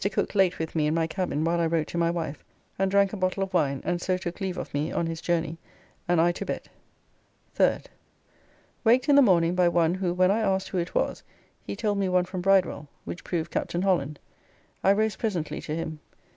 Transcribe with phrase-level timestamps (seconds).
[0.11, 2.43] Cooke late with me in my cabin while I wrote to my wife,
[2.79, 5.59] and drank a bottle of wine and so took leave of me on his journey
[6.07, 6.63] and I to bed.
[7.55, 7.85] 3d.
[8.83, 11.21] Waked in the morning by one who when I asked who it was,
[11.61, 14.17] he told me one from Bridewell, which proved Captain Holland.
[14.83, 15.99] I rose presently to him.